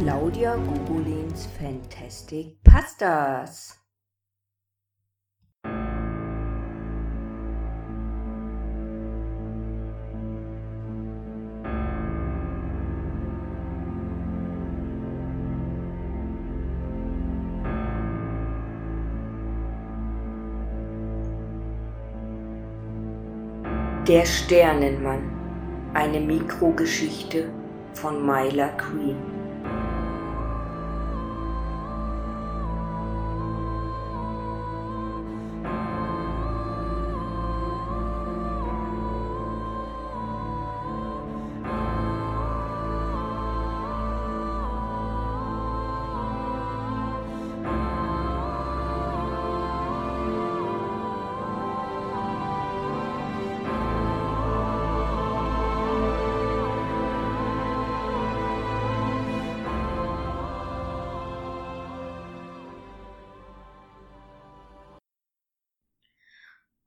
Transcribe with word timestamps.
Claudia 0.00 0.56
Gugolins 0.56 1.46
Fantastic 1.58 2.56
Pastas. 2.64 3.76
Der 24.08 24.24
Sternenmann. 24.24 25.30
Eine 25.92 26.20
Mikrogeschichte 26.20 27.50
von 27.92 28.24
Myla 28.24 28.68
Green. 28.78 29.39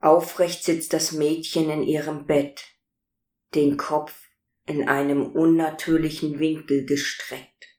Aufrecht 0.04 0.66
sitzt 0.66 0.92
das 0.92 1.14
Mädchen 1.14 1.70
in 1.70 1.82
ihrem 1.82 2.26
Bett, 2.26 2.66
den 3.56 3.78
Kopf 3.78 4.14
in 4.66 4.90
einem 4.90 5.32
unnatürlichen 5.32 6.40
Winkel 6.40 6.86
gestreckt. 6.86 7.70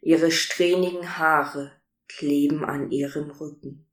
Ihre 0.00 0.30
strähnigen 0.30 1.18
Haare 1.18 1.82
kleben 2.06 2.64
an 2.64 2.90
ihrem 2.90 3.30
Rücken. 3.30 3.90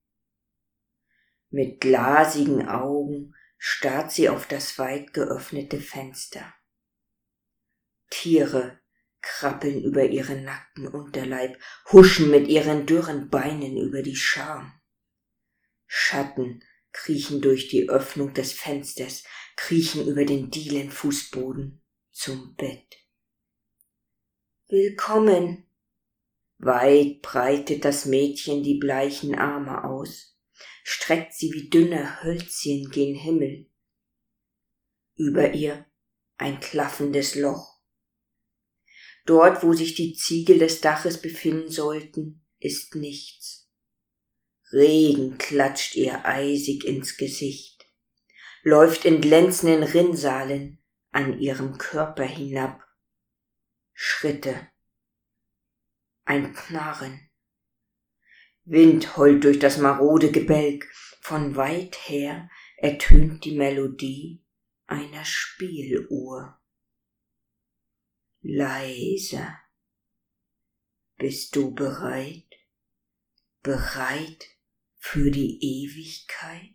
Mit 1.49 1.81
glasigen 1.81 2.69
Augen 2.69 3.35
starrt 3.57 4.13
sie 4.13 4.29
auf 4.29 4.47
das 4.47 4.79
weit 4.79 5.13
geöffnete 5.13 5.81
Fenster. 5.81 6.53
Tiere 8.09 8.79
krabbeln 9.21 9.83
über 9.83 10.05
ihren 10.05 10.45
nackten 10.45 10.87
Unterleib, 10.87 11.59
huschen 11.91 12.31
mit 12.31 12.47
ihren 12.47 12.85
dürren 12.85 13.29
Beinen 13.29 13.75
über 13.75 14.03
die 14.03 14.15
Scham. 14.15 14.71
Schatten 15.85 16.63
kriechen 16.95 17.41
durch 17.41 17.67
die 17.67 17.89
Öffnung 17.89 18.33
des 18.33 18.53
Fensters, 18.53 19.25
kriechen 19.57 20.07
über 20.07 20.23
den 20.23 20.49
Dielenfußboden 20.49 21.83
zum 22.11 22.55
Bett. 22.55 22.95
Willkommen! 24.69 25.65
Weit 26.57 27.21
breitet 27.21 27.83
das 27.83 28.05
Mädchen 28.05 28.63
die 28.63 28.75
bleichen 28.75 29.35
Arme 29.35 29.83
aus, 29.83 30.39
streckt 30.83 31.33
sie 31.33 31.51
wie 31.51 31.69
dünne 31.69 32.23
Hölzchen 32.23 32.89
gen 32.89 33.13
Himmel. 33.13 33.69
Über 35.15 35.53
ihr 35.53 35.85
ein 36.37 36.61
klaffendes 36.61 37.35
Loch. 37.35 37.81
Dort, 39.25 39.63
wo 39.63 39.73
sich 39.73 39.95
die 39.95 40.13
Ziegel 40.13 40.59
des 40.59 40.79
Daches 40.79 41.21
befinden 41.21 41.69
sollten, 41.69 42.45
ist 42.59 42.95
nichts. 42.95 43.64
Regen 44.71 45.37
klatscht 45.37 45.95
ihr 45.95 46.25
eisig 46.25 46.85
ins 46.85 47.17
Gesicht, 47.17 47.85
läuft 48.63 49.05
in 49.05 49.21
glänzenden 49.21 49.83
Rinnsalen 49.83 50.79
an 51.11 51.39
ihrem 51.39 51.77
Körper 51.77 52.25
hinab. 52.25 52.83
Schritte. 53.93 54.67
Ein 56.25 56.53
Knarren. 56.53 57.29
Wind 58.63 59.15
heult 59.15 59.43
durch 59.43 59.59
das 59.59 59.77
marode 59.77 60.31
Gebälk. 60.31 60.91
Von 61.21 61.55
weit 61.55 61.95
her 62.09 62.49
ertönt 62.77 63.45
die 63.45 63.55
Melodie 63.55 64.43
einer 64.87 65.23
Spieluhr. 65.23 66.59
Leise. 68.41 69.55
Bist 71.17 71.55
du 71.55 71.73
bereit? 71.73 72.43
Bereit 73.61 74.54
für 75.05 75.29
die 75.29 75.59
Ewigkeit? 75.61 76.73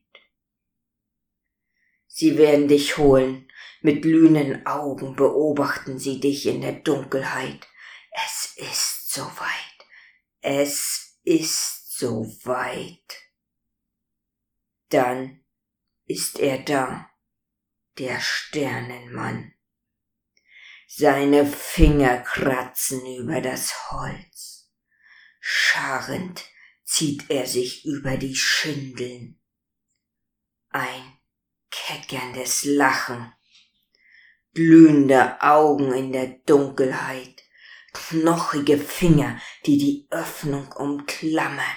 Sie 2.07 2.39
werden 2.39 2.69
dich 2.69 2.97
holen, 2.97 3.51
mit 3.83 4.03
glühenden 4.03 4.67
Augen 4.67 5.17
beobachten 5.17 5.99
sie 5.99 6.21
dich 6.21 6.47
in 6.47 6.61
der 6.61 6.75
Dunkelheit. 6.75 7.67
Es 8.13 8.55
ist 8.57 9.13
soweit, 9.13 9.79
es 10.43 11.19
ist 11.25 11.99
soweit. 11.99 13.19
Dann 14.91 15.45
ist 16.07 16.39
er 16.39 16.61
da, 16.61 17.11
der 17.99 18.21
Sternenmann. 18.21 19.53
Seine 20.87 21.45
Finger 21.45 22.19
kratzen 22.19 23.05
über 23.17 23.41
das 23.41 23.91
Holz. 23.91 24.71
Scharrend 25.41 26.45
zieht 26.91 27.31
er 27.31 27.47
sich 27.47 27.85
über 27.85 28.17
die 28.17 28.35
Schindeln. 28.35 29.41
Ein 30.71 31.19
keckerndes 31.71 32.65
Lachen, 32.65 33.33
glühende 34.55 35.41
Augen 35.41 35.93
in 35.93 36.11
der 36.11 36.27
Dunkelheit, 36.47 37.45
knochige 37.93 38.77
Finger, 38.77 39.41
die 39.67 39.79
die 39.79 40.09
Öffnung 40.11 40.73
umklammern. 40.73 41.77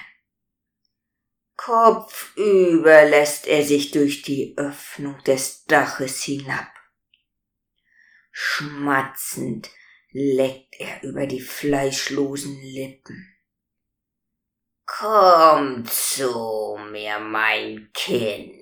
Kopfüber 1.57 3.05
lässt 3.05 3.45
er 3.45 3.63
sich 3.63 3.91
durch 3.91 4.23
die 4.23 4.57
Öffnung 4.57 5.23
des 5.25 5.65
Daches 5.65 6.23
hinab. 6.23 6.73
Schmatzend 8.31 9.69
leckt 10.11 10.73
er 10.79 11.03
über 11.03 11.27
die 11.27 11.41
fleischlosen 11.41 12.59
Lippen. 12.63 13.32
Komm 14.85 15.85
zu 15.85 16.77
mir, 16.91 17.19
mein 17.19 17.89
Kind. 17.93 18.53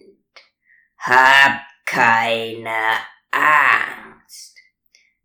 Hab 0.98 1.62
keine 1.86 2.98
Angst. 3.32 4.56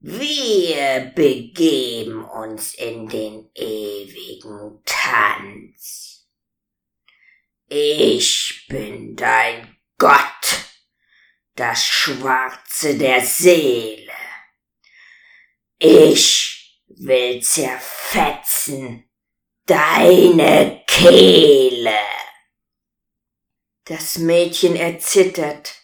Wir 0.00 1.12
begeben 1.14 2.24
uns 2.24 2.74
in 2.74 3.08
den 3.08 3.50
ewigen 3.54 4.82
Tanz. 4.84 6.26
Ich 7.68 8.66
bin 8.68 9.16
dein 9.16 9.76
Gott, 9.98 10.70
das 11.56 11.84
Schwarze 11.84 12.96
der 12.96 13.20
Seele. 13.20 14.12
Ich 15.78 16.80
will 16.86 17.42
zerfetzen 17.42 19.05
deine 19.66 20.82
Kehle. 20.86 21.98
Das 23.84 24.18
Mädchen 24.18 24.76
erzittert. 24.76 25.74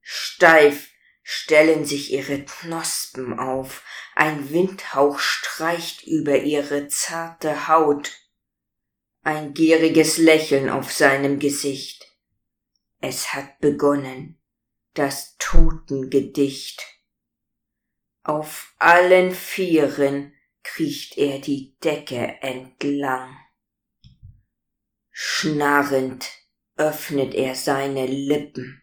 Steif 0.00 0.88
stellen 1.22 1.84
sich 1.84 2.12
ihre 2.12 2.44
Knospen 2.44 3.38
auf, 3.38 3.82
ein 4.14 4.50
Windhauch 4.50 5.18
streicht 5.18 6.06
über 6.06 6.38
ihre 6.38 6.88
zarte 6.88 7.68
Haut, 7.68 8.12
ein 9.22 9.54
gieriges 9.54 10.18
Lächeln 10.18 10.68
auf 10.68 10.92
seinem 10.92 11.38
Gesicht. 11.38 12.06
Es 13.00 13.32
hat 13.32 13.58
begonnen, 13.60 14.38
das 14.94 15.36
Totengedicht. 15.38 16.84
Auf 18.22 18.74
allen 18.78 19.32
Vieren 19.32 20.34
kriecht 20.74 21.18
er 21.18 21.40
die 21.40 21.76
Decke 21.82 22.36
entlang. 22.42 23.36
Schnarrend 25.10 26.30
öffnet 26.76 27.34
er 27.34 27.54
seine 27.56 28.06
Lippen, 28.06 28.82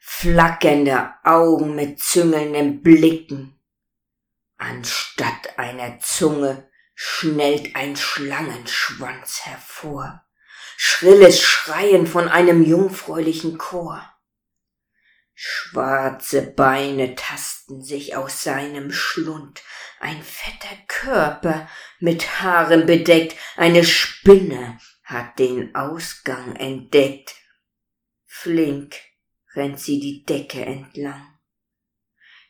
flackernde 0.00 1.12
Augen 1.22 1.74
mit 1.74 2.00
züngelnden 2.00 2.82
Blicken. 2.82 3.60
Anstatt 4.56 5.58
einer 5.58 5.98
Zunge 6.00 6.70
schnellt 6.94 7.76
ein 7.76 7.96
Schlangenschwanz 7.96 9.40
hervor, 9.44 10.24
schrilles 10.76 11.40
Schreien 11.42 12.06
von 12.06 12.28
einem 12.28 12.64
jungfräulichen 12.64 13.58
Chor. 13.58 14.02
Schwarze 15.42 16.42
Beine 16.42 17.14
tasten 17.14 17.82
sich 17.82 18.14
aus 18.14 18.42
seinem 18.42 18.92
Schlund, 18.92 19.62
ein 19.98 20.22
fetter 20.22 20.76
Körper 20.86 21.66
mit 21.98 22.42
Haaren 22.42 22.84
bedeckt, 22.84 23.36
eine 23.56 23.82
Spinne 23.82 24.78
hat 25.02 25.38
den 25.38 25.74
Ausgang 25.74 26.56
entdeckt. 26.56 27.36
Flink 28.26 28.96
rennt 29.54 29.80
sie 29.80 29.98
die 29.98 30.26
Decke 30.26 30.62
entlang. 30.62 31.38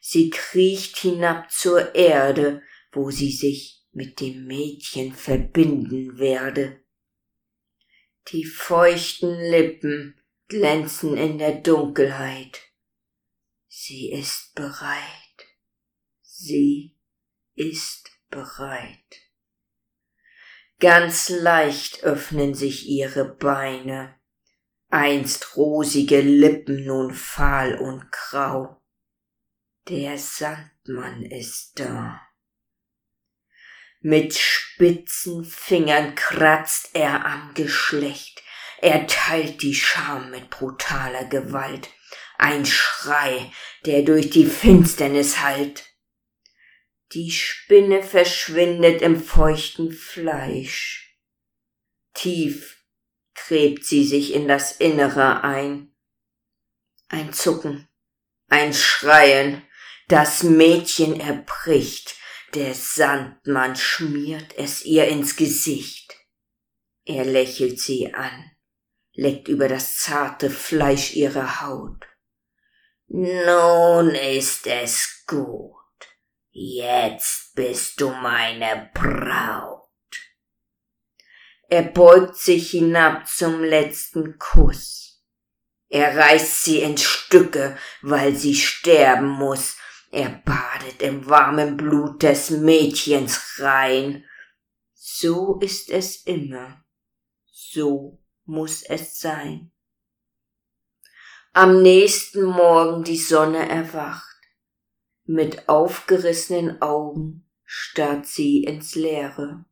Sie 0.01 0.31
kriecht 0.31 0.97
hinab 0.97 1.49
zur 1.53 1.95
Erde, 1.95 2.61
wo 2.91 3.13
sie 3.13 3.31
sich 3.31 3.85
mit 3.93 4.19
dem 4.19 4.49
Mädchen 4.49 5.15
verbinden 5.15 6.19
werde. 6.19 6.83
Die 8.33 8.45
feuchten 8.45 9.39
Lippen 9.39 10.21
glänzen 10.49 11.17
in 11.17 11.39
der 11.39 11.55
Dunkelheit. 11.55 12.63
Sie 13.73 14.11
ist 14.11 14.57
bereit. 14.57 15.47
Sie 16.23 16.97
ist 17.55 18.11
bereit. 18.29 19.21
Ganz 20.81 21.29
leicht 21.29 22.03
öffnen 22.03 22.55
sich 22.55 22.89
ihre 22.89 23.25
Beine, 23.25 24.19
einst 24.89 25.57
rosige 25.57 26.21
Lippen 26.21 26.85
nun 26.85 27.15
fahl 27.15 27.77
und 27.79 28.11
grau. 28.11 28.83
Der 29.89 30.19
Sandmann 30.19 31.23
ist 31.23 31.79
da. 31.79 32.21
Mit 34.01 34.35
spitzen 34.35 35.45
Fingern 35.45 36.17
kratzt 36.17 36.91
er 36.95 37.25
am 37.25 37.55
Geschlecht, 37.55 38.43
er 38.81 39.07
teilt 39.07 39.63
die 39.63 39.77
Scham 39.77 40.33
mit 40.33 40.51
brutaler 40.51 41.27
Gewalt, 41.27 41.89
ein 42.41 42.67
Schrei, 42.67 43.53
der 43.87 44.03
durch 44.03 44.31
die 44.31 44.47
Finsternis 44.47 45.41
hallt. 45.41 45.85
Die 47.13 47.31
Spinne 47.31 48.03
verschwindet 48.03 49.03
im 49.03 49.21
feuchten 49.21 49.93
Fleisch. 49.93 51.19
Tief 52.15 52.85
gräbt 53.35 53.85
sie 53.85 54.05
sich 54.05 54.33
in 54.33 54.49
das 54.49 54.73
Innere 54.73 55.43
ein. 55.43 55.93
Ein 57.09 57.33
Zucken, 57.33 57.89
ein 58.49 58.73
Schreien, 58.73 59.63
das 60.09 60.43
Mädchen 60.43 61.21
erbricht, 61.21 62.17
der 62.55 62.75
Sandmann 62.75 63.77
schmiert 63.77 64.57
es 64.57 64.85
ihr 64.85 65.09
ins 65.09 65.37
Gesicht. 65.37 66.17
Er 67.05 67.25
lächelt 67.25 67.81
sie 67.81 68.13
an, 68.15 68.51
leckt 69.15 69.49
über 69.49 69.69
das 69.69 69.99
zarte 69.99 70.51
Fleisch 70.51 71.15
ihrer 71.15 71.61
Haut. 71.61 72.10
Nun 73.13 74.15
ist 74.15 74.69
es 74.69 75.25
gut. 75.27 75.75
Jetzt 76.53 77.57
bist 77.57 78.01
du 78.01 78.11
meine 78.11 78.89
Braut. 78.95 79.89
Er 81.69 81.83
beugt 81.83 82.37
sich 82.37 82.71
hinab 82.71 83.27
zum 83.27 83.65
letzten 83.65 84.39
Kuss. 84.39 85.25
Er 85.89 86.17
reißt 86.17 86.63
sie 86.63 86.83
in 86.83 86.97
Stücke, 86.99 87.77
weil 88.01 88.37
sie 88.37 88.55
sterben 88.55 89.27
muss. 89.27 89.77
Er 90.13 90.29
badet 90.29 91.03
im 91.03 91.29
warmen 91.29 91.77
Blut 91.77 92.23
des 92.23 92.51
Mädchens 92.51 93.57
rein. 93.59 94.25
So 94.95 95.59
ist 95.59 95.91
es 95.91 96.15
immer. 96.27 96.85
So 97.51 98.23
muss 98.45 98.85
es 98.85 99.19
sein 99.19 99.73
am 101.53 101.83
nächsten 101.83 102.45
Morgen 102.45 103.03
die 103.03 103.17
Sonne 103.19 103.69
erwacht. 103.69 104.37
Mit 105.25 105.69
aufgerissenen 105.69 106.81
Augen 106.81 107.45
starrt 107.65 108.27
sie 108.27 108.63
ins 108.65 108.95
Leere. 108.95 109.65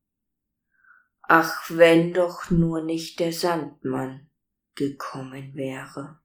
Ach, 1.22 1.64
wenn 1.68 2.14
doch 2.14 2.50
nur 2.50 2.82
nicht 2.82 3.20
der 3.20 3.32
Sandmann 3.32 4.28
gekommen 4.74 5.54
wäre. 5.54 6.18